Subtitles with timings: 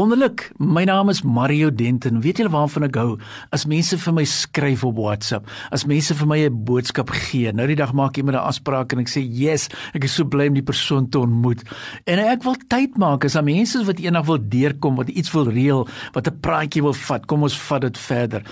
[0.00, 0.46] Wonderlik.
[0.56, 2.22] My naam is Mario Denton.
[2.24, 3.18] Weet julle waarvan ek hou?
[3.52, 7.52] As mense vir my skryf op WhatsApp, as mense vir my 'n boodskap gee.
[7.52, 10.46] Nou die dag maak met 'n afspraak en ek sê, "Yes, ek is so bly
[10.46, 11.62] om die persoon te ontmoet."
[12.06, 15.44] En ek wil tyd maak as daar mense wat eendag wil deurkom, wat iets wil
[15.44, 17.26] reël, wat 'n praatjie wil vat.
[17.26, 18.42] Kom ons vat dit verder.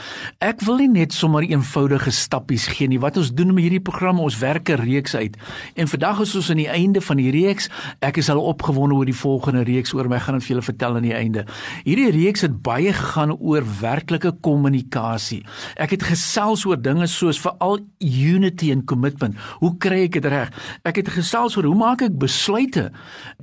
[0.41, 3.01] Ek wil nie net sommer eenvoudige stappies gee nie.
[3.01, 5.37] Wat ons doen met hierdie program, ons werk 'n reeks uit.
[5.77, 7.71] En vandag is ons aan die einde van die reeks.
[8.01, 10.19] Ek is al opgewonde oor die volgende reeks oor my.
[10.19, 11.53] Gaan dit vir julle vertel aan die einde einde.
[11.87, 15.43] Hierdie reeks het baie gaan oor werklike kommunikasie.
[15.77, 19.37] Ek het gesels oor dinge soos veral unity en commitment.
[19.61, 20.53] Hoe kry ek dit reg?
[20.85, 22.91] Ek het gesels oor hoe maak ek besluite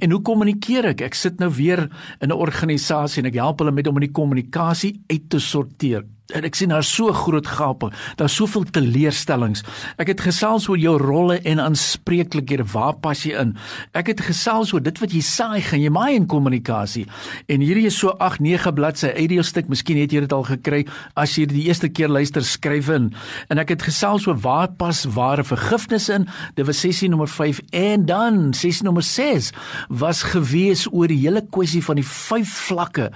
[0.01, 1.05] en hoe kommunikeer ek?
[1.09, 1.89] Ek sit nou weer
[2.21, 6.03] in 'n organisasie en ek help hulle met om in die kommunikasie uit te sorteer.
[6.33, 9.61] En ek sien daar so groot gape, daar's soveel teleurstellings.
[10.01, 13.51] Ek het gesels oor jou rolle en aanspreeklikhede, waar pas jy in?
[13.93, 17.03] Ek het gesels oor dit wat jy saai, gaan jy maai in kommunikasie.
[17.45, 20.79] En hierdie is so 8, 9 bladsy uitdeelstuk, miskien het jy dit al gekry
[21.13, 23.11] as jy die eerste keer luister, skryf in.
[23.53, 26.25] En ek het gesels oor waar pas ware vergifnis in.
[26.57, 29.51] Dit was sessie nommer 5 en dan sessie nommer 6
[29.93, 33.11] was gewees oor die hele kwessie van die vyf vlakke.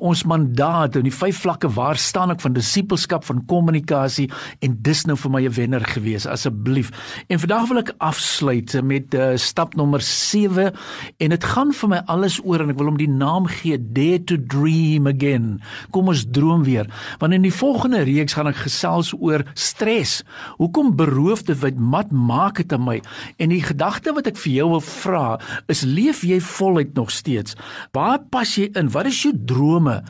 [0.00, 4.30] Ons mandaat en die vyf vlakke, waar staan ek van disipelskap van kommunikasie
[4.64, 6.90] en dis nou vir my 'n wenner gewees asseblief.
[7.28, 10.72] En vandag wil ek afsluit met uh, stap nommer 7
[11.18, 14.24] en dit gaan vir my alles oor en ek wil hom die naam gee Dare
[14.24, 15.60] to Dream Again.
[15.90, 16.86] Kom ons droom weer.
[17.18, 20.22] Want in die volgende reeks gaan ek gesels oor stres.
[20.58, 23.00] Hoekom beroof dit wat mat maak dit aan my?
[23.38, 25.26] En die gedagte wat ek vir jou wil vra
[25.72, 27.56] is leef jy voluit nog steeds?
[27.92, 28.90] Waar pas jy in?
[28.94, 30.00] Wat is jou drome?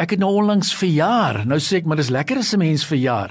[0.00, 1.42] Ek het nou onlangs verjaar.
[1.48, 3.30] Nou sê ek maar dis lekker as 'n mens verjaar.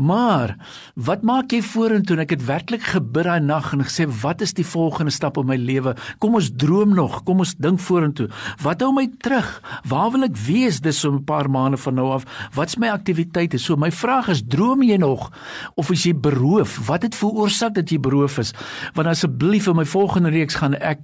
[0.00, 0.56] Maar
[0.94, 2.16] wat maak jy vorentoe?
[2.22, 5.56] Ek het werklik gebid daai nag en gesê, "Wat is die volgende stap in my
[5.56, 5.94] lewe?
[6.18, 8.28] Kom ons droom nog, kom ons dink vorentoe.
[8.62, 9.62] Wat hou my terug?
[9.88, 12.24] Waar wil ek wees dis so 'n paar maande van nou af?
[12.54, 15.30] Wat's my aktiwiteite?" So my vraag is, droom jy nog
[15.74, 16.86] of is jy beroof?
[16.86, 18.52] Wat het veroorsaak dat jy beroof is?
[18.94, 20.98] Want asseblief in my volgende reeks gaan ek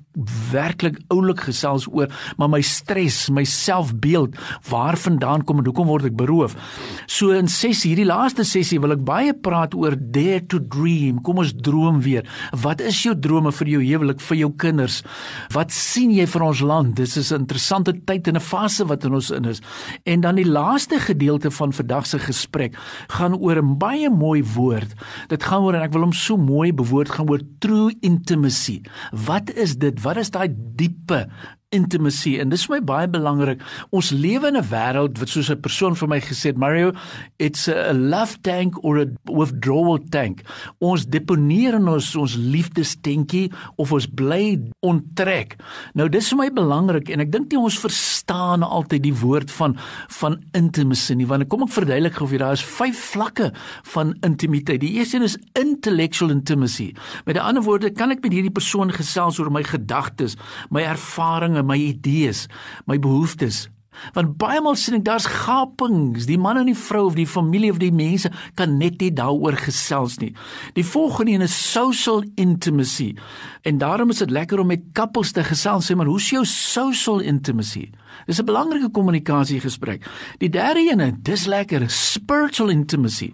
[0.50, 4.36] werklik oulik gesels oor maar my stres, my selfbeeld,
[4.68, 6.56] waarvandaan kom en hoekom word ek beroof?
[7.06, 11.20] So in 6 hierdie laaste sessie wil ek baie praat oor dare to dream.
[11.22, 12.26] Kom ons droom weer.
[12.52, 15.02] Wat is jou drome vir jou huwelik, vir jou kinders?
[15.54, 16.94] Wat sien jy vir ons land?
[16.96, 19.60] Dis is 'n interessante tyd en 'n fase wat in ons in is.
[20.04, 22.74] En dan die laaste gedeelte van vandag se gesprek
[23.08, 24.94] gaan oor 'n baie mooi woord.
[25.28, 28.82] Dit gaan oor en ek wil hom so mooi bewoord gaan oor true intimacy.
[29.12, 30.02] Wat is dit?
[30.02, 31.28] Wat is daai diepe
[31.76, 33.62] intimacy en dis vir my baie belangrik.
[33.94, 36.92] Ons lewe in 'n wêreld wat soos 'n persoon vir my gesê het, Mario,
[37.38, 40.42] it's a love tank or a withdrawal tank.
[40.80, 45.56] Ons deponeer in ons ons liefdestenkie of ons bly onttrek.
[45.94, 49.76] Nou dis vir my belangrik en ek dink nie ons verstaan altyd die woord van
[50.20, 53.52] van intimacy nie, want kom ek verduidelik gou vir jou, daar is vyf vlakke
[53.92, 54.80] van intimiteit.
[54.80, 56.92] Die eerste een is intellectual intimacy.
[57.24, 60.36] Met ander woorde, kan ek met hierdie persoon gesels oor my gedagtes,
[60.70, 62.46] my ervarings, my idees,
[62.86, 63.66] my behoeftes.
[64.14, 66.26] Want baie maal sien ek daar's gapings.
[66.28, 69.56] Die man en die vrou of die familie of die mense kan net nie daaroor
[69.60, 70.32] gesels nie.
[70.76, 73.14] Die volgende een is social intimacy.
[73.64, 77.24] En daarom is dit lekker om met couples te gesels, sê maar, hoe's jou social
[77.24, 77.88] intimacy?
[78.26, 80.06] Dis 'n belangrike kommunikasiegesprek.
[80.38, 83.32] Die derde een, dis lekker, spiritual intimacy.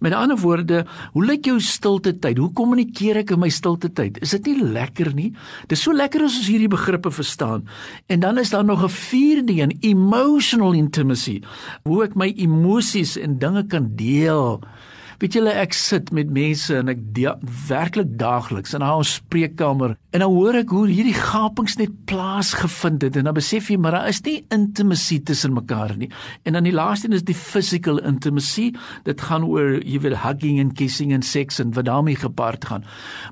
[0.00, 2.38] Met ander woorde, hoe lyk jou stilte tyd?
[2.38, 4.18] Hoe kommunikeer ek in my stilte tyd?
[4.22, 5.32] Is dit nie lekker nie?
[5.66, 7.68] Dis so lekker as ons hierdie begrippe verstaan.
[8.06, 11.42] En dan is daar nog 'n vierde een, emotional intimacy.
[11.84, 14.60] Hoe ek my emosies en dinge kan deel.
[15.24, 16.98] Weet julle ek sit met mense en ek
[17.64, 23.16] werklik daagliks in ons spreekkamer en dan hoor ek hoe hierdie gapings net plaasgevind het
[23.16, 26.10] en dan besef jy maar daar is nie intimasie tussen mekaar nie.
[26.44, 28.68] En dan die laaste een is die physical intimacy.
[29.08, 32.84] Dit gaan oor jy weet hugging en kissing en seks en wat daarmee gepaard gaan.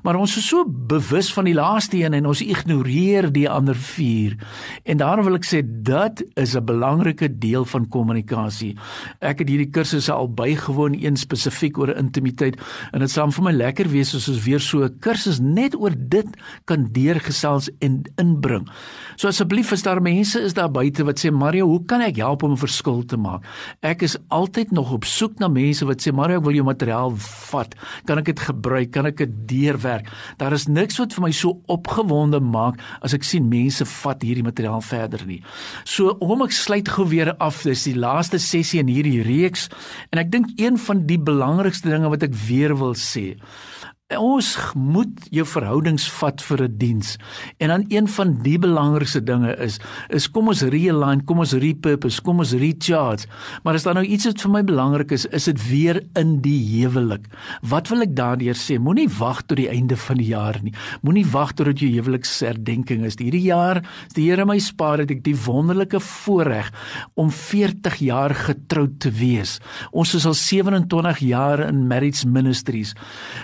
[0.03, 4.35] Maar ons is so bewus van die laaste een en ons ignoreer die ander vier.
[4.83, 8.75] En daarom wil ek sê dit is 'n belangrike deel van kommunikasie.
[9.21, 12.59] Ek het hierdie kursusse al bygewoon een spesifiek oor intimiteit
[12.93, 15.91] en dit sal vir my lekker wees as ons weer so 'n kursus net oor
[15.91, 16.27] dit
[16.65, 18.67] kan deurgesels en inbring.
[19.15, 22.43] So asseblief is daar mense is daar buite wat sê Mario, hoe kan ek help
[22.43, 23.43] om 'n verskil te maak?
[23.81, 27.13] Ek is altyd nog op soek na mense wat sê Mario, ek wil jou materiaal
[27.51, 27.75] vat.
[28.05, 28.91] Kan ek dit gebruik?
[28.91, 30.07] Kan ek dit deurwerk?
[30.37, 34.43] Daar is niks wat vir my so opgewonde maak as ek sien mense vat hierdie
[34.43, 35.41] materiaal verder nie.
[35.85, 39.69] So om ek sluit gou weer af, dis die laaste sessie in hierdie reeks
[40.11, 41.17] en ek dink een van die
[41.63, 43.37] belangrikste dinge wat ek weer wil sê
[44.17, 47.17] Ons moet jou verhoudings vat vir 'n die diens.
[47.57, 49.79] En dan een van die belangrikste dinge is
[50.09, 53.27] is kom ons realign, kom ons repurpose, kom ons recharge.
[53.63, 56.59] Maar as daar nou iets wat vir my belangrik is, is dit weer in die
[56.81, 57.25] huwelik.
[57.61, 58.79] Wat wil ek daardeur sê?
[58.79, 60.73] Moenie wag tot die einde van die jaar nie.
[61.01, 63.17] Moenie wag tot dit jou huweliksherdenking is.
[63.19, 66.71] Hierdie jaar, as die Here my spaar, het ek die wonderlike voorreg
[67.19, 69.59] om 40 jaar getroud te wees.
[69.91, 72.93] Ons is al 27 jaar in marriage ministries.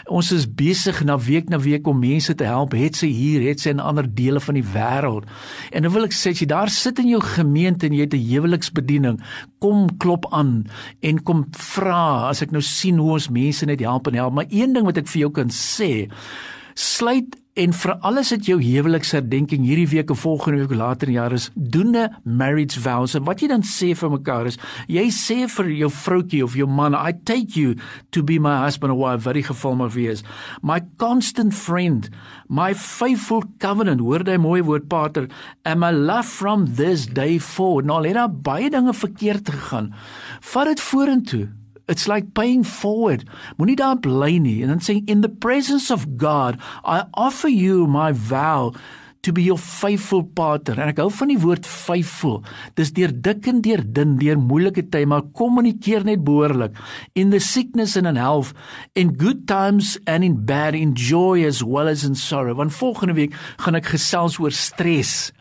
[0.07, 3.63] Ons is besig na week na week om mense te help, het sy hier, het
[3.63, 5.27] sy in ander dele van die wêreld.
[5.71, 8.13] En dan wil ek sê as jy daar sit in jou gemeente en jy het
[8.13, 9.19] 'n huweliksbediening,
[9.59, 10.67] kom klop aan
[11.01, 14.33] en kom vra as ek nou sien hoe ons mense net help en help.
[14.33, 16.09] Maar een ding wat ek vir jou kan sê,
[16.79, 21.33] sluit en vir alles wat jou huweliksherdenking hierdie week of volgende week later in jaar
[21.35, 23.15] is, doen 'n marriage vows.
[23.15, 26.67] En wat jy dan sê vir mekaar is, jy sê vir jou vroutjie of jou
[26.67, 27.75] man, I take you
[28.11, 30.23] to be my husband or wife, die geval mag wees.
[30.61, 32.09] My constant friend,
[32.47, 35.27] my faithful covenant, hoor jy mooi woord pater,
[35.65, 37.85] and my love from this day forward.
[37.85, 39.93] Nou, het daar baie dinge verkeerd gegaan.
[40.39, 41.58] Vat dit vorentoe.
[41.89, 43.25] It's like paying forward.
[43.57, 47.87] Moenie daar bly nie en dan sê in the presence of God, I offer you
[47.89, 48.77] my vow
[49.21, 50.77] to be your faithful partner.
[50.79, 52.39] En ek hou van die woord faithful.
[52.79, 56.77] Dis deur dik en deur dun, deur moeilike tye, maar kommunikeer net behoorlik.
[57.19, 58.53] In the sickness and in health,
[58.95, 62.55] in good times and in bad, in joy as well as in sorrow.
[62.55, 63.35] Want volgende week
[63.65, 65.33] gaan ek gesels oor stres.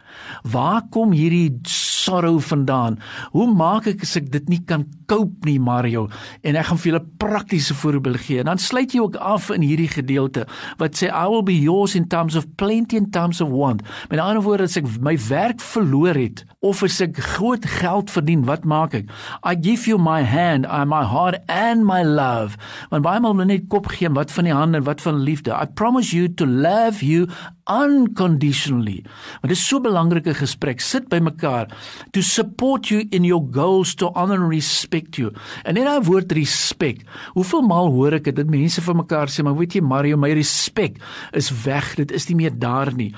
[0.43, 1.61] Waar kom hierdie
[2.09, 2.99] sorrow vandaan?
[3.35, 6.07] Hoe maak ek as ek dit nie kan cope nie, Mario?
[6.47, 8.43] En ek gaan vir julle praktiese voorbeelde gee.
[8.43, 10.47] En dan sluit jy ook af in hierdie gedeelte
[10.81, 13.85] wat sê I will be yours in times of plenty and times of want.
[14.11, 18.47] Met ander woorde, as ek my werk verloor het of as ek groot geld verdien,
[18.49, 19.13] wat maak ek?
[19.47, 22.59] I give you my hand, I my heart and my love.
[22.93, 25.53] Want baie maal net kop gee wat van die hand en wat van liefde.
[25.55, 27.29] I promise you to love you
[27.69, 29.05] unconditionally.
[29.41, 30.81] Maar dit is so 'n belangrike gesprek.
[30.81, 31.69] Sit by mekaar
[32.13, 35.33] to support you in your goals to honor and respect you.
[35.65, 37.05] En net daai woord respek.
[37.37, 40.99] Hoeveel maal hoor ek dit mense vir mekaar sê, maar weet jy Mario, my respek
[41.37, 41.95] is weg.
[41.99, 43.13] Dit is nie meer daar nie.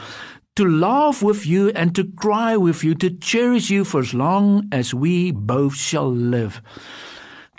[0.58, 4.66] To laugh with you and to cry with you, to cherish you for as long
[4.72, 6.60] as we both shall live.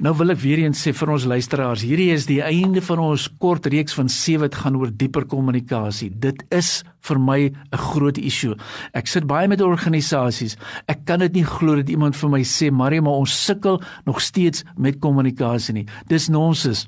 [0.01, 3.27] Nou wil ek weer eens sê vir ons luisteraars, hierdie is die einde van ons
[3.43, 6.09] kort reeks van 7 wat gaan oor dieper kommunikasie.
[6.23, 8.55] Dit is vir my 'n groot issue.
[8.93, 10.57] Ek sit baie met organisasies.
[10.87, 14.21] Ek kan dit nie glo dat iemand vir my sê, "Marie, maar ons sukkel nog
[14.21, 16.87] steeds met kommunikasie nie." Dis nonsens.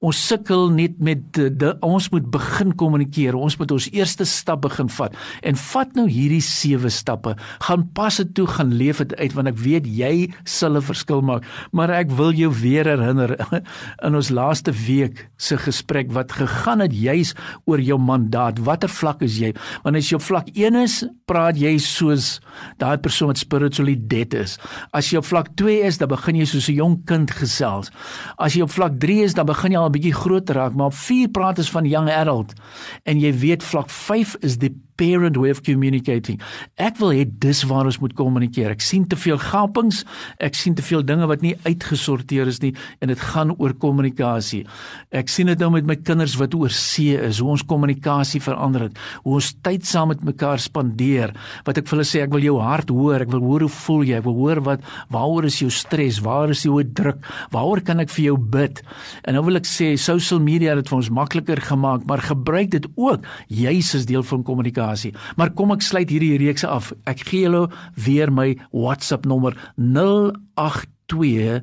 [0.00, 3.34] Ons sukkel net met de, de, ons moet begin kommunikeer.
[3.34, 5.14] Ons moet ons eerste stap begin vat.
[5.42, 7.36] En vat nou hierdie sewe stappe.
[7.60, 11.22] Gaan pas dit toe, gaan leef dit uit want ek weet jy sal 'n verskil
[11.22, 11.44] maak.
[11.72, 13.34] Maar ek wil jou weer herinner
[14.06, 17.34] in ons laaste week se gesprek wat gegaan het juis
[17.64, 18.60] oor jou mandaat.
[18.64, 19.52] Watter vlak is jy?
[19.84, 20.96] Want as jy op vlak 1 is,
[21.26, 22.40] praat jy soos
[22.82, 24.58] daai persoon wat spiritually dead is.
[24.92, 27.90] As jy op vlak 2 is, dan begin jy soos 'n jong kind gesels.
[28.38, 30.92] As jy op vlak 3 is, dan begin jy al 'n bietjie groter raak, maar
[30.92, 32.54] op 4 praat ons van young adult.
[33.04, 36.40] En jy weet vlak 5 is die parent way of communicating.
[36.80, 38.74] Ek wil hê dis waar ons moet kommunikeer.
[38.74, 40.02] Ek sien te veel gapings,
[40.42, 42.72] ek sien te veel dinge wat nie uitgesorteer is nie
[43.02, 44.62] en dit gaan oor kommunikasie.
[45.14, 48.88] Ek sien dit nou met my kinders wat oor see is, hoe ons kommunikasie verander
[48.88, 51.34] het, hoe ons tyd saam met mekaar spandeer.
[51.66, 54.06] Wat ek vir hulle sê, ek wil jou hart hoor, ek wil hoor hoe voel
[54.06, 57.22] jy, ek wil hoor wat waaroor is jou stres, waar is jou druk,
[57.54, 58.82] waaroor kan ek vir jou bid?
[59.24, 62.74] En nou wil ek sê social media het dit vir ons makliker gemaak, maar gebruik
[62.74, 65.14] dit ook juis as deel van kommunikasie kommunikasie.
[65.36, 66.92] Maar kom ek sluit hierdie reeks af.
[67.08, 71.62] Ek gee julle weer my WhatsApp nommer 082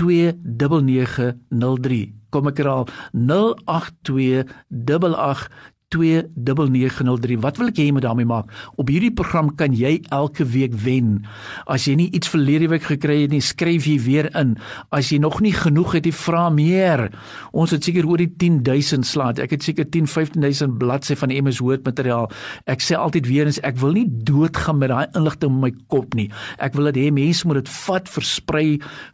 [0.00, 2.12] 882903.
[2.32, 5.48] Kom ek herhaal 082 88
[5.94, 7.38] 0891104903.
[7.42, 8.50] Wat wil ek hê jy moet daarmee maak?
[8.80, 11.26] Op hierdie program kan jy elke week wen.
[11.66, 14.56] As jy nie iets verlede week gekry het nie, skryf jy weer in.
[14.90, 17.10] As jy nog nie genoeg het, jy vra meer.
[17.52, 19.38] Ons het seker oor die 10000 slaat.
[19.42, 22.30] Ek het seker 10 15000 bladsy van MS Word materiaal.
[22.70, 26.16] Ek sê altyd weer eens ek wil nie doodgaan met daai inligting in my kop
[26.18, 26.28] nie.
[26.62, 28.66] Ek wil dit hê mense moet dit vat, versprei,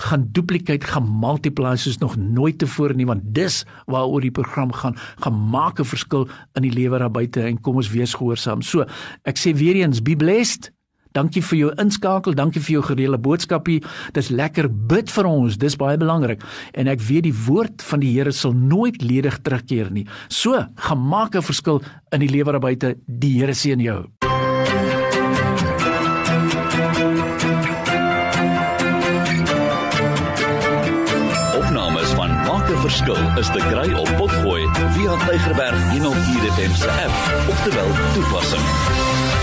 [0.04, 4.96] gaan duplicate, gaan multiply soos nog nooit tevore nie want dis waaroor die program gaan.
[5.24, 8.62] Gaan maak 'n verskil in die lewe daar buite en kom ons wees gehoorsaam.
[8.62, 8.86] So,
[9.24, 10.72] ek sê weer eens, be blessed.
[11.16, 13.78] Dankie vir jou inskakel, dankie vir jou gereelde boodskapie.
[14.14, 16.44] Dis lekker bid vir ons, dis baie belangrik.
[16.78, 20.06] En ek weet die woord van die Here sal nooit ledig terugkeer nie.
[20.28, 21.82] So, gemaak 'n verskil
[22.12, 22.96] in die lewe daar buite.
[23.06, 24.17] Die Here seën jou.
[32.88, 37.92] Verskil is te kry op Potgooi via Tigerberg 104 FM se app of te wel
[38.14, 39.37] toepassing.